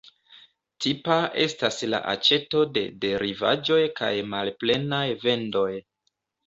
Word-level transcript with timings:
Tipa 0.85 1.17
estas 1.43 1.77
la 1.95 1.99
aĉeto 2.15 2.65
de 2.79 2.85
derivaĵoj 3.07 3.81
kaj 4.01 4.13
malplenaj 4.35 5.07
vendoj. 5.29 5.71